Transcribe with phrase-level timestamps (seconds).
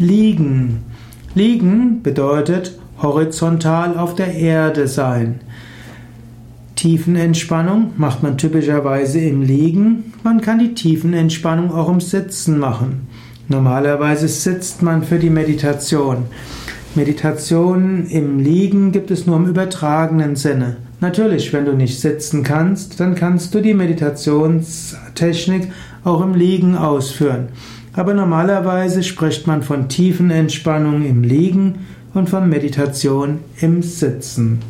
[0.00, 0.84] Liegen.
[1.34, 5.40] Liegen bedeutet horizontal auf der Erde sein.
[6.76, 10.12] Tiefenentspannung macht man typischerweise im Liegen.
[10.22, 13.08] Man kann die Tiefenentspannung auch im Sitzen machen.
[13.48, 16.26] Normalerweise sitzt man für die Meditation.
[16.94, 20.76] Meditation im Liegen gibt es nur im übertragenen Sinne.
[21.00, 25.72] Natürlich, wenn du nicht sitzen kannst, dann kannst du die Meditationstechnik
[26.04, 27.48] auch im Liegen ausführen.
[27.98, 34.60] Aber normalerweise spricht man von Tiefenentspannung im Liegen und von Meditation im Sitzen.